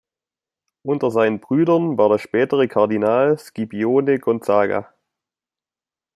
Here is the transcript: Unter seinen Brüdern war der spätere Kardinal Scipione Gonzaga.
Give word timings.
Unter 0.81 1.11
seinen 1.11 1.39
Brüdern 1.41 1.95
war 1.95 2.09
der 2.09 2.17
spätere 2.17 2.67
Kardinal 2.67 3.37
Scipione 3.37 4.17
Gonzaga. 4.17 4.91